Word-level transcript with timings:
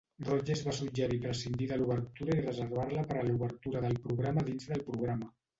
Rodgers 0.27 0.61
va 0.67 0.71
suggerir 0.77 1.19
prescindir 1.25 1.67
de 1.73 1.77
l'obertura 1.81 2.37
i 2.39 2.45
reservar-la 2.47 3.05
per 3.13 3.21
a 3.21 3.29
l'obertura 3.29 3.85
del 3.87 4.03
programa 4.09 4.49
dins 4.51 4.71
del 4.73 4.87
programa. 4.93 5.33